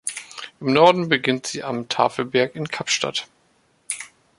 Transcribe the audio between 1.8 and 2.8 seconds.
Tafelberg in